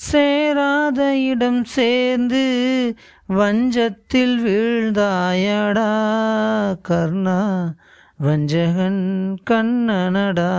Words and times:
சேராத 0.00 1.16
இடம் 1.16 1.64
சேர்ந்து 1.64 2.42
வஞ்சத்தில் 3.28 4.36
வீழ்ந்தாயடா 4.44 5.90
கர்ணா 6.88 7.40
வஞ்சகன் 8.22 9.02
கண்ணனடா. 9.50 10.52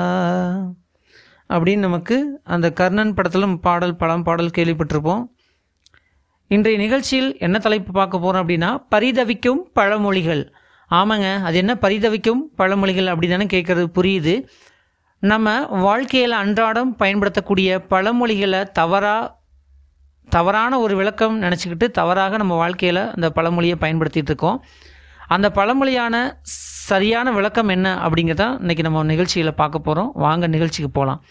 அப்படின்னு 1.50 1.78
நமக்கு 1.78 2.42
அந்த 2.44 2.72
கர்ணன் 2.72 3.14
படத்தில் 3.14 3.60
பாடல் 3.60 3.96
படம் 3.96 4.24
பாடல் 4.24 4.56
கேள்விப்பட்டிருப்போம். 4.58 5.24
இன்றைய 6.48 6.80
நிகழ்ச்சியில் 6.80 7.38
என்ன 7.38 7.60
தலைப்பு 7.60 7.92
பார்க்க 7.92 8.20
போகிறோம் 8.20 8.48
அப்படின்னா 8.48 8.70
பரிதவிக்கும் 8.96 9.62
பழமொழிகள். 9.76 10.54
ஆமாங்க 10.90 11.42
அது 11.42 11.58
என்ன 11.58 11.78
பரிதவிக்கும் 11.82 12.42
பழமொழிகள் 12.58 13.08
அப்படி 13.08 13.28
தானே 13.28 13.46
கேட்குறது 13.46 13.88
புரியுது. 13.96 14.48
நம்ம 15.22 15.66
வாழ்க்கையில் 15.66 16.32
அன்றாடம் 16.32 16.96
பயன்படுத்தக்கூடிய 16.96 17.80
பழமொழிகளை 17.90 18.72
தவறாக 18.72 19.40
தவறான 20.30 20.80
ஒரு 20.80 20.96
விளக்கம் 20.96 21.42
நினச்சிக்கிட்டு 21.42 21.88
தவறாக 21.88 22.38
நம்ம 22.38 22.56
வாழ்க்கையில் 22.56 23.10
அந்த 23.10 23.30
பழமொழியை 23.30 23.78
பயன்படுத்திகிட்டு 23.80 24.32
இருக்கோம். 24.32 24.64
அந்த 25.28 25.50
பழமொழியான 25.50 26.40
சரியான 26.88 27.32
விளக்கம் 27.32 27.68
என்ன 27.68 27.96
அப்படிங்கிறத 27.96 28.46
இன்றைக்கி 28.64 28.80
நம்ம 28.80 29.04
நிகழ்ச்சியில் 29.04 29.54
பார்க்க 29.54 29.80
போகிறோம் 29.80 30.12
வாங்க 30.14 30.48
நிகழ்ச்சிக்கு 30.48 30.90
போகலாம் 30.90 31.24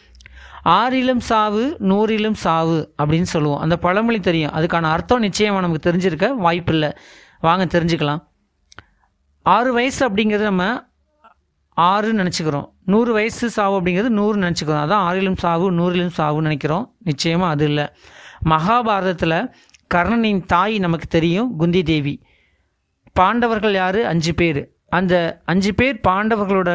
ஆறிலும் 0.65 1.23
சாவு 1.31 1.77
நூறிலும் 1.81 2.39
சாவு 2.45 2.95
அப்படின்னு 3.03 3.31
சொல்லுவோம். 3.35 3.61
அந்த 3.61 3.77
பழமொழி 3.77 4.21
தெரியும். 4.21 4.51
அதுக்கான 4.51 4.83
அர்த்தம் 4.83 5.19
நிச்சயமாக 5.19 5.67
நமக்கு 5.67 5.91
தெரிஞ்சிருக்க 5.91 6.35
வாய்ப்பில்லை. 6.35 6.93
வாங்க 7.41 7.65
தெரிஞ்சுக்கலாம். 7.65 8.23
ஆறு 9.43 9.73
வயசு 9.73 10.09
அப்படிங்கிறது 10.09 10.49
நம்ம 10.53 10.90
ஆறுன்னு 11.81 12.21
நினச்சிக்கிறோம். 12.23 12.69
நூறு 12.85 13.13
வயசு 13.13 13.51
சாவு 13.51 13.75
அப்படிங்கிறது 13.81 14.11
நூறு 14.19 14.37
நினச்சிக்கிறோம். 14.41 14.83
அதான் 14.85 15.05
ஆறிலும் 15.09 15.39
சாவு 15.39 15.67
நூறிலும் 15.73 16.17
சாவுன்னு 16.19 16.49
நினைக்கிறோம். 16.49 16.85
நிச்சயமாக 17.05 17.53
அது 17.53 17.65
இல்லை. 17.65 17.87
மகாபாரதத்தில் 18.45 19.39
கர்ணனின் 19.95 20.43
தாய் 20.47 20.79
நமக்கு 20.79 21.07
தெரியும் 21.07 21.57
குந்தி 21.57 21.83
தேவி. 21.83 22.15
பாண்டவர்கள் 23.13 23.73
யார்? 23.73 24.01
அஞ்சு 24.03 24.35
பேர். 24.35 24.61
அந்த 24.89 25.15
அஞ்சு 25.45 25.75
பேர் 25.75 25.97
பாண்டவர்களோட 26.09 26.71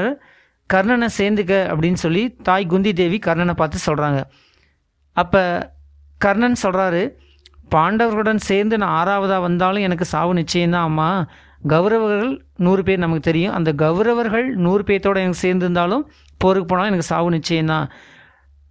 கர்ணனை 0.73 1.07
சேர்ந்துக்க 1.17 1.53
அப்படின்னு 1.71 1.99
சொல்லி 2.03 2.23
தாய் 2.43 2.65
குந்தி 2.65 2.93
தேவி 2.93 3.17
கர்ணனை 3.25 3.53
பார்த்து 3.53 3.77
சொல்கிறாங்க 3.85 4.19
அப்போ 5.17 5.73
கர்ணன் 6.17 6.61
சொல்கிறாரு 6.63 7.01
பாண்டவர்களுடன் 7.75 8.41
சேர்ந்து 8.49 8.75
நான் 8.77 8.95
ஆறாவதாக 8.99 9.41
வந்தாலும் 9.41 9.81
எனக்கு 9.81 10.05
சாவு 10.05 10.31
நிச்சயம்தான் 10.33 10.87
அம்மா. 10.89 11.09
கௌரவர்கள் 11.67 12.33
நூறு 12.57 12.83
பேர் 12.83 13.03
நமக்கு 13.03 13.27
தெரியும். 13.31 13.53
அந்த 13.53 13.73
கௌரவர்கள் 13.83 14.47
நூறு 14.65 14.83
பேர்த்தோடு 14.83 15.21
எனக்கு 15.23 15.43
சேர்ந்துருந்தாலும் 15.45 16.03
போருக்கு 16.41 16.67
போனாலும் 16.67 16.91
எனக்கு 16.91 17.11
சாவு 17.13 17.29
நிச்சயம்தான் 17.31 17.87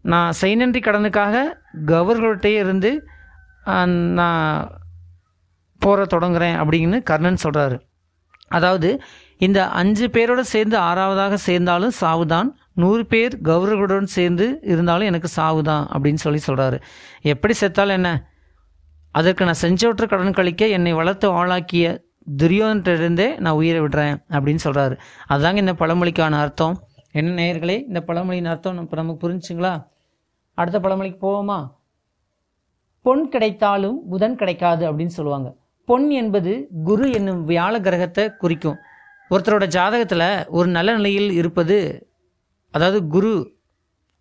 நான் 0.04 0.32
செய்நன்றி 0.40 0.80
கடனுக்காக 0.80 1.36
கௌரவர்கள்ட்டே 1.86 2.52
இருந்து 2.62 2.90
நான் 4.20 4.42
போற 5.80 6.02
தொடங்குறேன் 6.14 6.56
அப்படின்னு 6.62 6.96
கர்ணன் 7.02 7.44
சொல்கிறாரு 7.44 7.76
அதாவது 8.48 8.88
இந்த 9.46 9.60
அஞ்சு 9.80 10.06
பேரோட 10.06 10.40
சேர்ந்து 10.52 10.76
ஆறாவதாக 10.78 11.34
சேர்ந்தாலும் 11.46 11.94
சாவு 12.00 12.24
தான். 12.26 12.48
நூறு 12.82 13.02
பேர் 13.06 13.34
கௌரவர்களுடன் 13.48 14.08
சேர்ந்து 14.16 14.46
இருந்தாலும் 14.72 15.08
எனக்கு 15.10 15.28
சாவு 15.28 15.60
தான் 15.62 15.84
அப்படின்னு 15.92 16.20
சொல்லி 16.24 16.40
சொல்கிறாரு 16.46 16.78
எப்படி 17.32 17.54
செத்தாலும் 17.60 17.96
என்ன? 17.98 18.10
அதற்கு 19.14 19.44
நான் 19.44 19.62
செஞ்சவற்று 19.62 20.06
கடன் 20.12 20.38
கழிக்க 20.38 20.66
என்னை 20.76 20.92
வளர்த்து 20.92 21.26
ஆளாக்கிய 21.40 21.86
துரியோதனிட்டிருந்தே 22.36 23.38
நான் 23.38 23.54
உயிரை 23.54 23.80
விடுறேன் 23.80 24.16
அப்படின்னு 24.30 24.62
சொல்கிறாரு 24.64 24.94
அதுதாங்க 25.28 25.56
இந்த 25.56 25.72
பழமொழிக்கான 25.72 26.38
அர்த்தம். 26.44 26.76
என்ன 27.10 27.42
நேயர்களே 27.42 27.76
இந்த 27.86 28.00
பழமொழியின் 28.00 28.50
அர்த்தம் 28.52 28.80
இப்போ 28.80 28.96
நமக்கு 28.96 29.22
புரிஞ்சுங்களா? 29.24 29.72
அடுத்த 30.54 30.80
பழமொழிக்கு 30.80 31.20
போவோமா? 31.26 31.58
பொன் 33.00 33.28
கிடைத்தாலும் 33.28 33.98
புதன் 34.10 34.36
கிடைக்காது 34.36 34.92
அப்படின்னு 34.92 35.16
சொல்லுவாங்க. 35.18 35.56
பொன் 35.84 36.10
என்பது 36.10 36.68
குரு 36.84 37.12
என்னும் 37.12 37.48
வியாழ 37.48 37.80
கிரகத்தை 37.80 38.24
குறிக்கும். 38.36 38.78
ஒருத்தரோட 39.30 39.64
ஜாதகத்தில் 39.76 40.48
ஒரு 40.48 40.68
நல்ல 40.68 40.94
நிலையில் 40.94 41.30
இருப்பது 41.30 41.76
அதாவது 42.70 43.06
குரு 43.06 43.32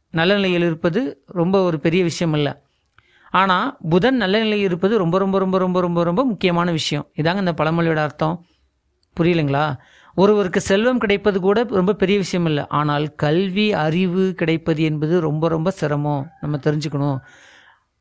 நல்ல 0.10 0.34
நிலையில் 0.34 0.62
இருப்பது 0.62 1.02
ரொம்ப 1.26 1.62
ஒரு 1.64 1.80
பெரிய 1.80 2.04
விஷயம் 2.04 2.34
இல்லை. 2.34 2.54
ஆனால் 3.34 3.78
புதன் 3.90 4.16
நல்ல 4.16 4.40
நிலையில் 4.40 4.68
இருப்பது 4.68 4.98
ரொம்ப 4.98 5.18
ரொம்ப 5.18 5.40
ரொம்ப 5.40 5.58
ரொம்ப 5.58 5.82
ரொம்ப 5.82 6.04
ரொம்ப 6.04 6.26
முக்கியமான 6.26 6.72
விஷயம். 6.72 7.06
இதாங்க 7.22 7.38
இந்த 7.38 7.54
பழமொழியோட 7.60 7.96
அர்த்தம். 7.96 8.36
புரியலைங்களா? 9.18 9.66
ஒருவருக்கு 10.16 10.62
செல்வம் 10.62 10.98
கிடைப்பது 10.98 11.40
கூட 11.40 11.64
ரொம்ப 11.64 11.94
பெரிய 11.94 12.18
விஷயம் 12.18 12.46
இல்லை. 12.46 12.64
ஆனால் 12.80 13.16
கல்வி 13.16 13.74
அறிவு 13.74 14.34
கிடைப்பது 14.34 14.84
என்பது 14.84 15.20
ரொம்ப 15.20 15.48
ரொம்ப 15.48 15.72
சிரமம். 15.72 16.24
நம்ம 16.42 16.60
தெரிஞ்சுக்கணும். 16.66 17.18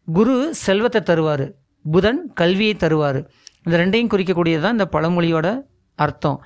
குரு 0.08 0.54
செல்வத்தை 0.54 1.00
தருவார். 1.10 1.46
புதன் 1.84 2.20
கல்வியை 2.34 2.74
தருவார். 2.74 3.20
இந்த 3.64 3.74
ரெண்டையும் 3.82 4.06
குறிக்கக்கூடியது 4.06 4.62
தான் 4.62 4.76
இந்த 4.78 4.88
பழமொழியோட 4.92 5.48
அர்த்தம். 5.98 6.38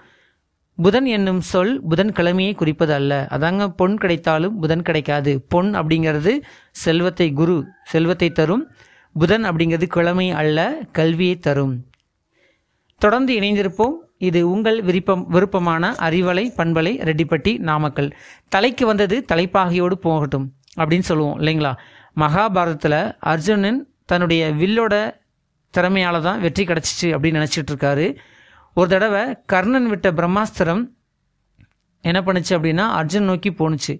புதன் 0.79 1.07
என்னும் 1.07 1.41
சொல் 1.41 1.81
புதன் 1.89 2.13
கிழமையை 2.13 2.55
குறிப்பது 2.55 2.93
அல்ல. 2.93 3.13
அதாங்க 3.31 3.69
பொன் 3.69 3.97
கிடைத்தாலும் 3.97 4.59
புதன் 4.59 4.83
கிடைக்காது. 4.83 5.33
பொன் 5.49 5.71
அப்படிங்கிறது 5.75 6.33
செல்வத்தை 6.71 7.33
குரு 7.33 7.57
செல்வத்தை 7.85 8.33
தரும். 8.33 8.65
புதன் 9.15 9.45
அப்படிங்கிறது 9.45 9.87
கிழமை 9.87 10.31
அல்ல 10.31 10.79
கல்வியை 10.93 11.37
தரும். 11.39 11.75
தொடர்ந்து 12.99 13.33
இணைந்திருப்போம். 13.41 13.97
இது 14.19 14.51
உங்கள் 14.51 14.83
விருப்பம் 14.83 15.27
விருப்பமான 15.29 15.95
அறிவலை 16.09 16.45
பண்பலை 16.59 16.93
ரெட்டிப்பட்டி 17.09 17.59
நாமக்கல். 17.59 18.11
தலைக்கு 18.49 18.87
வந்தது 18.87 19.25
தலைப்பாகையோடு 19.33 19.97
போகட்டும் 20.07 20.47
அப்படின்னு 20.81 21.09
சொல்லுவோம் 21.11 21.39
இல்லைங்களா? 21.41 21.73
மகாபாரதத்தில் 22.21 23.01
அர்ஜுனன் 23.19 23.81
தன்னுடைய 24.05 24.43
வில்லோட 24.63 24.95
திறமையால 25.75 26.23
தான் 26.23 26.41
வெற்றி 26.41 26.65
கிடச்சிச்சு 26.65 27.09
அப்படின்னு 27.15 27.41
நினச்சிட்டு 27.41 27.73
இருக்காரு. 27.73 28.07
ஒரு 28.81 28.89
தடவை 28.93 29.23
கர்ணன் 29.53 29.89
விட்ட 29.91 30.09
பிரம்மாஸ்திரம் 30.19 30.83
என்ன 32.05 32.19
பண்ணுச்சு 32.27 32.53
அப்படின்னா 32.57 32.85
அர்ஜுன் 32.99 33.29
நோக்கி 33.31 33.51
போணுச்சு. 33.61 33.95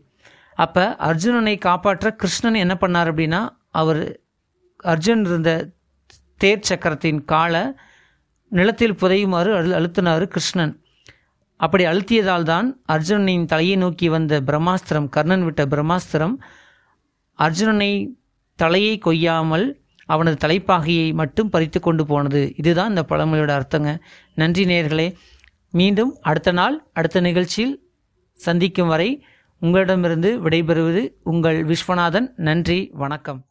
அப்போ 0.59 0.85
அர்ஜுனனை 1.09 1.55
காப்பாற்ற 1.67 2.11
கிருஷ்ணன் 2.21 2.59
என்ன 2.65 2.75
பண்ணார் 2.83 3.11
அப்படின்னா 3.13 3.41
அவர் 3.81 4.03
அர்ஜுன் 4.93 5.23
இருந்த 5.29 5.51
தேர் 6.41 6.67
சக்கரத்தின் 6.69 7.21
காலை 7.33 7.63
நிலத்தில் 8.53 8.99
புதையுமாறு 9.03 9.51
அழு 9.59 9.71
அழுத்தினார் 9.79 10.27
கிருஷ்ணன். 10.35 10.75
அப்படி 11.61 11.85
அழுத்தியதால் 11.93 12.49
தான் 12.53 12.69
அர்ஜுனனின் 12.95 13.49
தலையை 13.53 13.77
நோக்கி 13.85 14.09
வந்த 14.09 14.41
பிரம்மாஸ்திரம் 14.51 15.09
கர்ணன் 15.17 15.45
விட்ட 15.45 15.65
பிரம்மாஸ்திரம் 15.75 16.37
அர்ஜுனனை 17.39 17.93
தலையை 18.59 18.95
கொய்யாமல் 19.07 19.67
அவனது 20.07 20.49
தலைப்பாகையை 20.49 21.13
மட்டும் 21.13 21.51
பறித்து 21.51 21.81
கொண்டு 21.81 22.07
போனது. 22.07 22.53
இதுதான் 22.57 22.89
இந்த 22.89 23.05
பழமொழியோட 23.09 23.49
அர்த்தங்க. 23.49 23.99
நன்றி 24.35 24.65
நேர்களே 24.65 25.15
மீண்டும் 25.71 26.17
அடுத்த 26.21 26.53
நாள் 26.53 26.85
அடுத்த 26.93 27.21
நிகழ்ச்சியில் 27.21 27.83
சந்திக்கும் 28.35 28.89
வரை 28.89 29.25
உங்களிடமிருந்து 29.61 30.49
விடைபெறுவது 30.49 31.13
உங்கள் 31.23 31.65
விஸ்வநாதன். 31.65 32.29
நன்றி 32.37 32.91
வணக்கம். 32.93 33.45